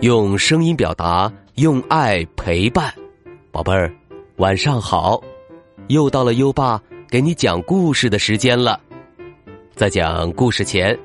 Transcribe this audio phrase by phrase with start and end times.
[0.00, 2.94] 用声音表达，用爱陪伴，
[3.50, 3.92] 宝贝儿，
[4.36, 5.20] 晚上好！
[5.88, 6.80] 又到了优爸
[7.10, 8.80] 给你讲故事的时间了。
[9.74, 10.96] 在讲故事前，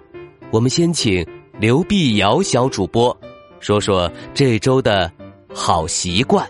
[0.51, 1.25] 我们先请
[1.57, 3.15] 刘碧瑶小主播
[3.59, 5.11] 说说这周的
[5.51, 6.47] 好习惯。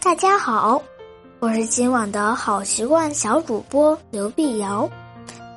[0.00, 0.80] 大家好，
[1.40, 4.88] 我是今晚的好习惯小主播刘碧瑶。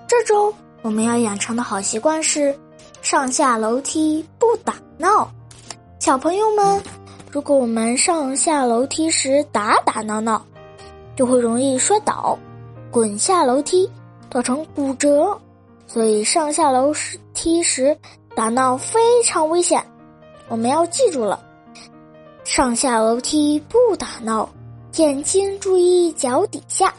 [0.07, 0.51] 这周
[0.81, 2.57] 我们要养成的好习惯是
[3.05, 5.29] 上下楼梯不打闹。
[5.99, 6.81] 小朋友们，
[7.31, 10.43] 如果我们上下楼梯时打打闹闹，
[11.15, 12.35] 就会容易摔倒、
[12.89, 13.87] 滚下楼梯，
[14.31, 15.39] 造成骨折。
[15.85, 16.91] 所以上下楼
[17.35, 17.95] 梯时
[18.35, 19.85] 打闹非常危险，
[20.47, 21.39] 我们要记住了。
[22.43, 24.49] 上下楼梯不打闹，
[24.95, 26.91] 眼睛注意脚底下，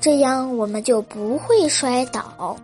[0.00, 2.56] 这样我们就不会摔倒。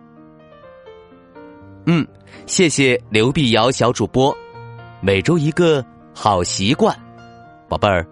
[1.85, 2.05] 嗯，
[2.49, 4.35] 谢谢刘碧瑶小主播。
[5.01, 6.97] 每周一个好习惯，
[7.69, 8.03] 宝贝儿，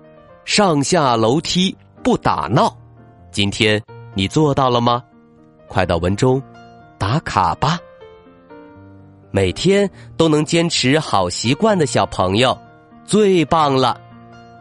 [0.45, 2.71] 上下楼梯不打闹。
[3.31, 3.81] 今天
[4.13, 5.03] 你做到了吗？
[5.67, 6.39] 快到文中
[6.99, 7.79] 打卡吧。
[9.31, 12.55] 每天都能坚持好习惯的小朋友，
[13.05, 13.99] 最棒了。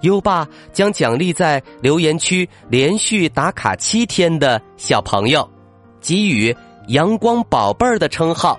[0.00, 5.46] 优爸将奖励在留言区连续打卡七天的小朋友，
[6.00, 6.56] 给予
[6.88, 8.58] “阳光宝贝儿”的称号。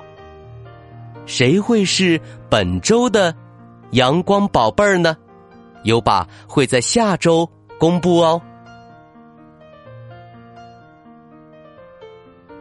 [1.28, 3.36] 谁会是本周的
[3.92, 5.16] “阳光宝贝儿”呢？
[5.84, 7.48] 优爸会在下周
[7.78, 8.42] 公布哦。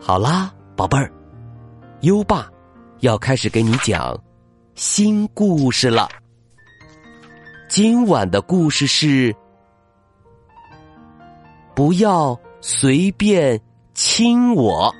[0.01, 1.11] 好啦，宝贝儿，
[2.03, 2.49] 优爸
[3.01, 4.17] 要开始给你讲
[4.75, 6.09] 新故事了。
[7.69, 9.35] 今晚的故事是：
[11.75, 13.61] 不要随便
[13.95, 14.95] 亲我。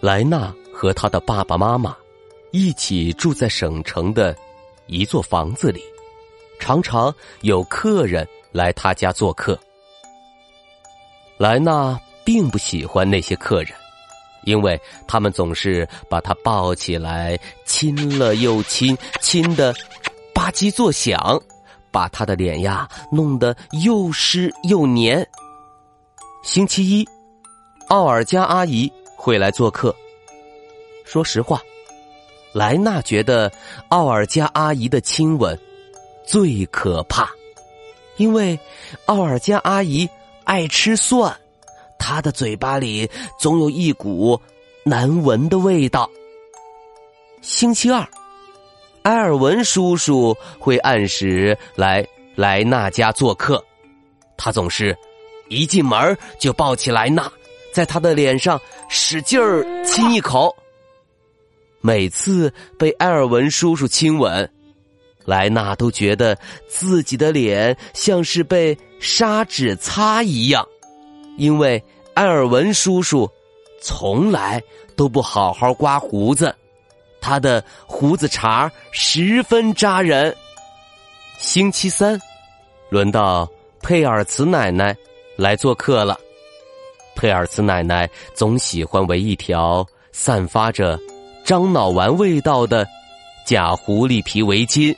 [0.00, 1.96] 莱娜和他的爸爸妈妈
[2.52, 4.36] 一起住在省城的
[4.86, 5.82] 一座房子里，
[6.58, 9.58] 常常有客人来他家做客。
[11.38, 11.98] 莱娜。
[12.22, 13.72] 并不喜欢那些客人，
[14.44, 14.78] 因为
[15.08, 19.74] 他们总是把他抱起来亲了又亲，亲的
[20.32, 21.42] 吧唧作响，
[21.90, 25.26] 把他的脸呀弄得又湿又黏。
[26.44, 27.08] 星期一，
[27.88, 29.94] 奥尔加阿姨会来做客。
[31.04, 31.62] 说实话，
[32.52, 33.52] 莱娜觉得
[33.88, 35.58] 奥尔加阿姨的亲吻
[36.24, 37.28] 最可怕，
[38.16, 38.58] 因为
[39.04, 40.08] 奥尔加阿姨
[40.44, 41.36] 爱吃蒜。
[41.98, 43.08] 她的嘴巴里
[43.38, 44.40] 总有一股
[44.84, 46.08] 难闻的味道。
[47.42, 48.08] 星期二，
[49.02, 52.06] 埃尔文叔叔会按时来
[52.36, 53.62] 莱娜家做客，
[54.36, 54.96] 他总是
[55.48, 57.30] 一进门就抱起莱娜，
[57.72, 60.54] 在他的脸上使劲儿亲一口。
[61.80, 64.50] 每次被埃尔文叔叔亲吻，
[65.24, 66.36] 莱娜都觉得
[66.68, 70.66] 自己的脸像是被砂纸擦一样。
[71.38, 71.82] 因为
[72.14, 73.30] 埃尔文叔叔
[73.80, 74.62] 从来
[74.94, 76.54] 都不好好刮胡子，
[77.18, 80.36] 他的胡子茬十分扎人。
[81.38, 82.20] 星期三，
[82.90, 83.48] 轮到
[83.80, 84.94] 佩尔茨奶奶
[85.36, 86.20] 来做客了。
[87.20, 90.98] 佩尔茨奶奶总喜欢围一条散发着
[91.44, 92.88] 樟脑丸味道的
[93.44, 94.96] 假狐狸皮围巾。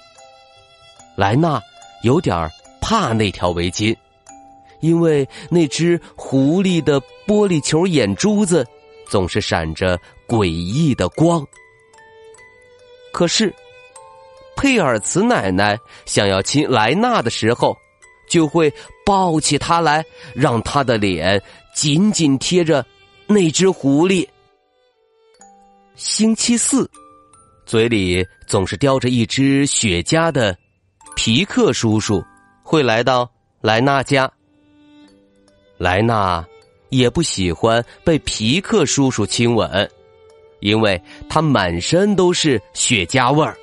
[1.16, 1.60] 莱娜
[2.02, 2.48] 有点
[2.80, 3.96] 怕那条围巾。
[4.78, 8.64] 因为那只狐狸的玻璃球眼珠子
[9.08, 11.44] 总是闪着诡异的光。
[13.12, 13.52] 可是，
[14.54, 17.76] 佩尔茨奶奶想要亲莱娜的时候，
[18.28, 18.72] 就会
[19.04, 20.04] 抱起她来，
[20.34, 22.84] 让她的脸紧紧贴着
[23.26, 24.28] 那只狐狸。
[25.94, 26.90] 星期四，
[27.64, 30.56] 嘴里总是叼着一只雪茄的
[31.16, 32.22] 皮克叔叔
[32.62, 33.30] 会来到
[33.60, 34.30] 莱娜家。
[35.78, 36.44] 莱娜
[36.90, 39.90] 也不喜欢被皮克叔叔亲吻，
[40.60, 43.56] 因为他满身都是雪茄味儿，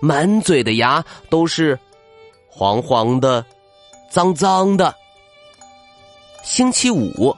[0.00, 1.78] 满嘴的牙都是
[2.48, 3.44] 黄黄的、
[4.10, 4.94] 脏脏的。
[6.42, 7.34] 星期五，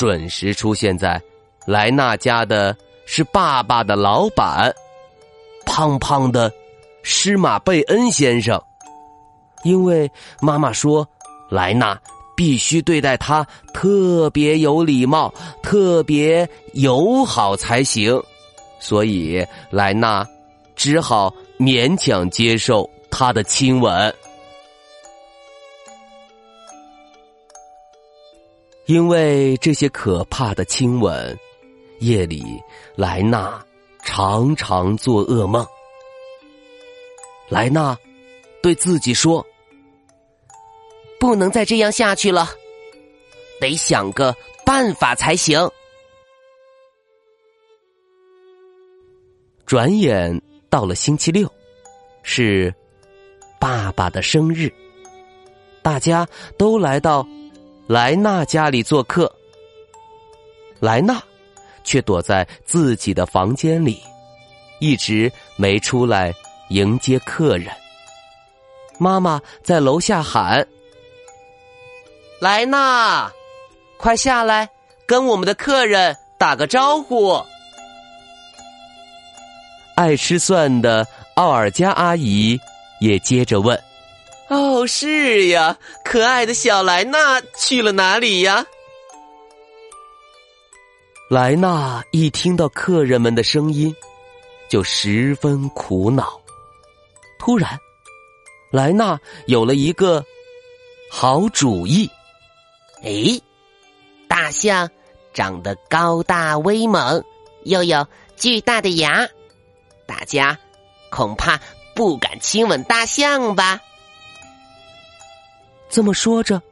[0.00, 1.20] 准时出现在
[1.66, 2.74] 莱娜家的
[3.04, 4.74] 是爸爸的老板，
[5.66, 6.50] 胖胖的
[7.02, 8.58] 施马贝恩先生，
[9.62, 10.10] 因为
[10.40, 11.06] 妈妈说
[11.50, 12.00] 莱娜。
[12.34, 15.30] 必须对待他特别有礼貌、
[15.62, 18.18] 特别友好才行，
[18.78, 20.26] 所以莱娜
[20.74, 24.14] 只好勉强接受他的亲吻。
[28.90, 31.38] 因为这些可怕的亲吻，
[32.00, 32.60] 夜里
[32.96, 33.64] 莱纳
[34.02, 35.64] 常常做噩梦。
[37.48, 37.96] 莱纳
[38.60, 39.46] 对自己说
[41.20, 42.48] ：“不能再这样下去了，
[43.60, 44.34] 得想个
[44.66, 45.70] 办法才行。”
[49.64, 51.48] 转眼到了星期六，
[52.24, 52.74] 是
[53.60, 54.68] 爸爸的生日，
[55.80, 56.26] 大家
[56.58, 57.24] 都来到。
[57.90, 59.34] 莱纳家里做客，
[60.78, 61.20] 莱纳
[61.82, 64.00] 却躲在自己的房间里，
[64.78, 66.32] 一直没出来
[66.68, 67.66] 迎接客人。
[68.96, 70.64] 妈妈在楼下喊
[72.40, 73.28] ：“莱纳，
[73.96, 74.70] 快下来，
[75.04, 77.44] 跟我们的客人打个招呼。”
[79.98, 81.04] 爱吃蒜的
[81.34, 82.56] 奥尔加阿姨
[83.00, 83.76] 也接着问。
[84.50, 88.66] 哦，是呀，可爱的小莱娜去了哪里呀？
[91.28, 93.94] 莱娜一听到客人们的声音，
[94.68, 96.40] 就十分苦恼。
[97.38, 97.78] 突然，
[98.72, 100.24] 莱娜有了一个
[101.08, 102.10] 好主意。
[103.04, 103.40] 哎，
[104.26, 104.90] 大象
[105.32, 107.22] 长得高大威猛，
[107.62, 108.04] 又有
[108.36, 109.28] 巨大的牙，
[110.06, 110.58] 大家
[111.08, 111.60] 恐怕
[111.94, 113.80] 不敢亲吻大象吧？
[115.90, 116.62] 这么说着，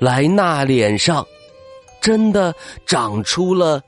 [0.00, 1.24] 莱纳脸上
[2.00, 2.52] 真的
[2.84, 3.80] 长出了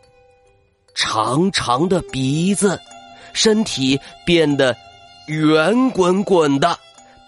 [0.94, 2.80] 长长的鼻子，
[3.32, 4.76] 身体变得
[5.26, 6.78] 圆滚滚的，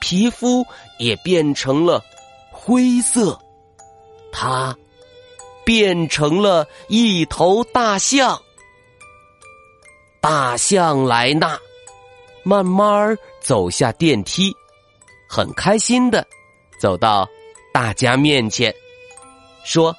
[0.01, 0.65] 皮肤
[0.99, 2.01] 也变成了
[2.53, 3.37] 灰色，
[4.31, 4.77] 它
[5.65, 8.41] 变成了一头大象。
[10.21, 11.59] 大象莱纳
[12.45, 14.55] 慢慢走下电梯，
[15.29, 16.25] 很开心的。
[16.83, 17.29] 走到
[17.73, 18.75] 大家面前，
[19.63, 19.95] 说：“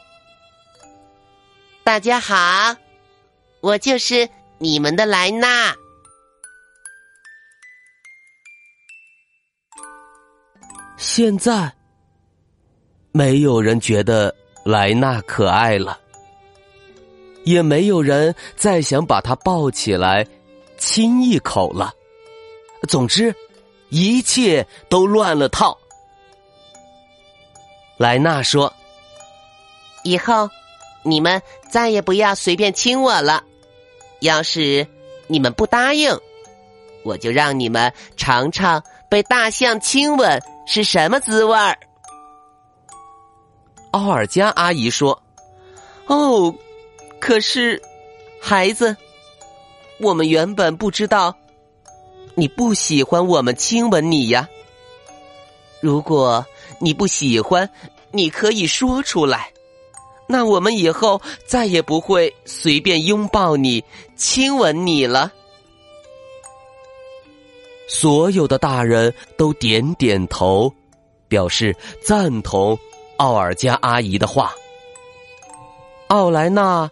[1.82, 2.76] 大家好，
[3.62, 4.28] 我就是
[4.58, 5.74] 你们的莱纳。”
[11.00, 11.72] 现在
[13.14, 14.36] 没有人觉得
[14.66, 15.98] 莱纳可爱了，
[17.46, 20.28] 也没有人再想把他抱起来
[20.78, 21.94] 亲一口了。
[22.90, 23.34] 总之，
[23.88, 25.80] 一切都乱了套。
[27.98, 28.74] 莱娜说
[30.04, 30.50] ：“以后
[31.04, 33.44] 你们再也不要随便亲我了。
[34.20, 34.88] 要是
[35.28, 36.18] 你们不答应，
[37.04, 41.78] 我就让你们尝尝被大象亲吻是什么滋味儿。”
[43.92, 45.22] 奥尔加阿姨说
[46.08, 46.54] ：“哦，
[47.20, 47.80] 可是
[48.42, 48.98] 孩子，
[50.00, 51.36] 我们原本不知道
[52.34, 54.50] 你不喜欢我们亲吻你呀。
[55.80, 56.44] 如果……”
[56.80, 57.70] 你不喜欢，
[58.12, 59.52] 你可以说出来，
[60.28, 63.84] 那我们以后再也不会随便拥抱你、
[64.16, 65.32] 亲吻你了。
[67.88, 70.74] 所有的大人都点点头，
[71.28, 72.78] 表示赞同
[73.18, 74.54] 奥尔加阿姨的话。
[76.08, 76.90] 奥莱娜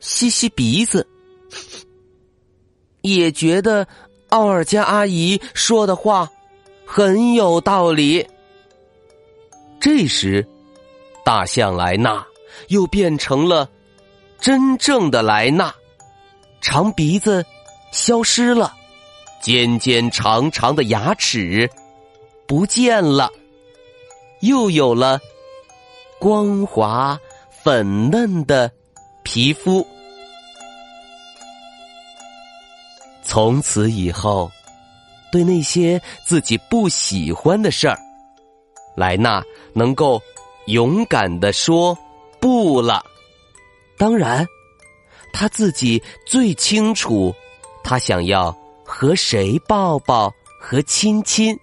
[0.00, 1.06] 吸吸鼻子，
[3.02, 3.86] 也觉得
[4.28, 6.28] 奥尔加阿姨说的话
[6.86, 8.26] 很有道理。
[9.82, 10.46] 这时，
[11.24, 12.24] 大象莱纳
[12.68, 13.68] 又变成了
[14.38, 15.74] 真正的莱纳，
[16.60, 17.44] 长鼻子
[17.90, 18.72] 消失了，
[19.40, 21.68] 尖尖长长的牙齿
[22.46, 23.28] 不见了，
[24.42, 25.18] 又有了
[26.20, 27.18] 光滑
[27.64, 28.70] 粉嫩的
[29.24, 29.84] 皮肤。
[33.24, 34.48] 从此以后，
[35.32, 37.98] 对那些自己不喜欢的事儿。
[38.94, 40.20] 莱娜能够
[40.66, 41.96] 勇敢的说
[42.40, 43.04] 不了，
[43.96, 44.46] 当然，
[45.32, 47.34] 他自己最清楚，
[47.82, 51.58] 他想要和谁抱抱和亲亲，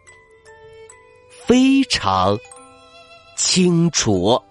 [1.45, 2.37] 非常
[3.37, 4.41] 清楚。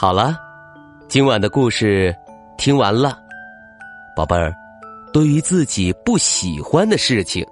[0.00, 0.38] 好了，
[1.08, 2.14] 今晚的故事
[2.56, 3.18] 听完了，
[4.14, 4.54] 宝贝儿，
[5.12, 7.44] 对于自己不喜欢的事情，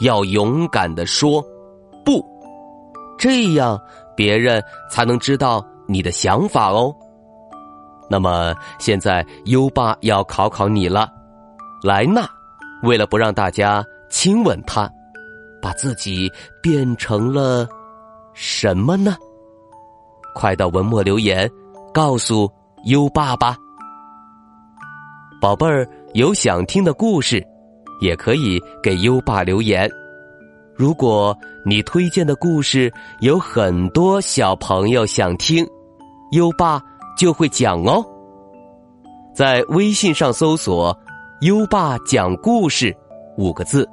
[0.00, 1.44] 要勇敢的说
[2.02, 2.24] 不，
[3.18, 3.78] 这样
[4.16, 6.90] 别人才能知道你的想法哦。
[8.08, 11.06] 那么现在优爸要考考你了，
[11.82, 12.26] 莱纳
[12.82, 14.90] 为了不让大家亲吻他，
[15.60, 17.68] 把自己变成了
[18.32, 19.14] 什么呢？
[20.34, 21.46] 快到文末留言。
[21.92, 22.50] 告诉
[22.84, 23.56] 优爸吧。
[25.40, 27.42] 宝贝儿，有想听的故事，
[28.00, 29.90] 也可以给优爸留言。
[30.74, 35.66] 如果你推荐的故事有很多小朋友想听，
[36.32, 36.80] 优爸
[37.18, 38.04] 就会讲哦。
[39.34, 40.96] 在微信上搜索
[41.42, 42.94] “优爸讲故事”
[43.36, 43.88] 五个字，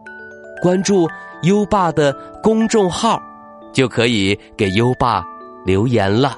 [0.61, 1.07] 关注
[1.43, 3.21] 优爸的公众号，
[3.73, 5.23] 就可以给优爸
[5.65, 6.37] 留言了。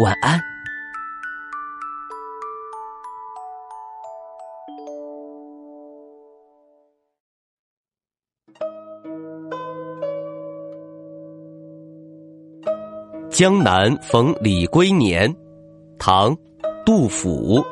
[0.00, 0.40] 晚安。
[13.30, 15.32] 江南逢李龟年，
[15.96, 16.34] 唐·
[16.84, 17.64] 杜甫。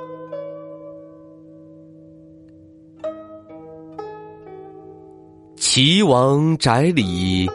[5.57, 7.50] 岐王宅里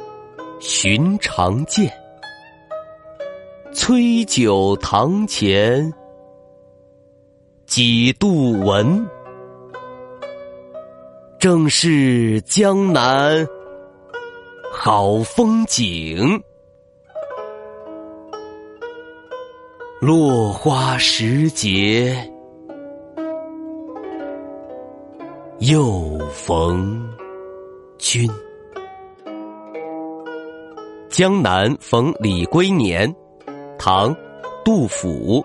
[0.60, 1.90] 寻常见，
[3.88, 5.94] 崔九堂前
[7.66, 9.08] 几度闻。
[11.40, 13.48] 正是江南
[14.74, 16.44] 好风景。
[20.02, 22.14] 落花时节
[25.60, 27.10] 又逢
[27.98, 28.30] 君。
[31.08, 33.16] 江南逢李龟年，
[33.90, 34.14] 唐·
[34.66, 35.42] 杜甫。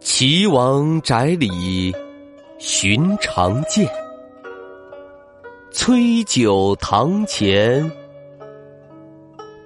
[0.00, 1.94] 岐王宅里
[2.56, 3.86] 寻常见，
[5.70, 7.92] 崔九堂前。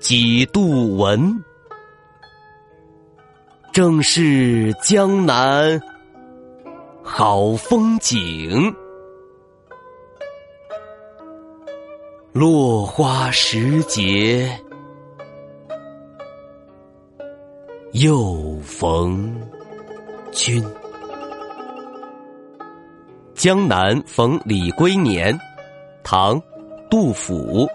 [0.01, 1.41] 几度闻，
[3.73, 5.81] 正是江南
[7.01, 8.75] 好风景。
[12.35, 14.51] 落花时节
[17.93, 19.41] 又逢
[20.33, 20.61] 君。
[23.37, 25.39] 江南逢李龟年，
[26.03, 26.41] 唐·
[26.91, 27.69] 杜甫。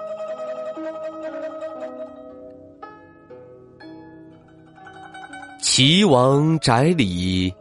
[5.61, 7.53] 岐王宅里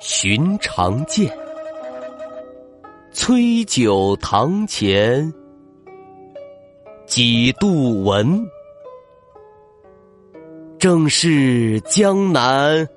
[0.00, 1.32] 寻常见，
[3.12, 5.32] 崔九堂前
[7.14, 8.48] 几度闻。
[10.78, 12.88] 正是江南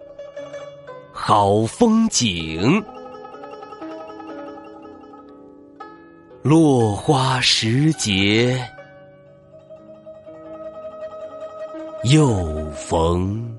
[1.11, 2.81] 好风景。
[6.41, 8.57] 落花时节
[12.05, 13.53] 又逢。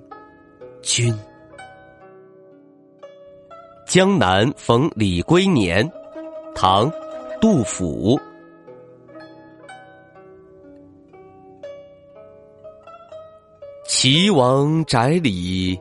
[0.81, 1.15] 君，
[3.87, 5.87] 江南逢李龟年，
[6.55, 6.91] 唐·
[7.43, 8.19] 杜甫。
[13.99, 15.81] 岐王宅里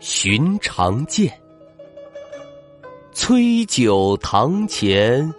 [0.00, 1.32] 寻常见，
[3.12, 5.32] 崔九堂前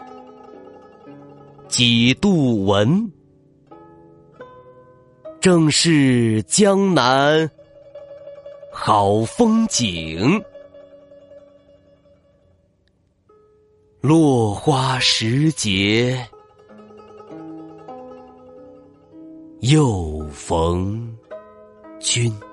[1.67, 3.12] 几度闻。
[5.41, 7.51] 正是江南。
[8.72, 10.41] 好风景，
[14.00, 16.25] 落花时节
[19.60, 21.14] 又逢
[22.05, 22.45] 君。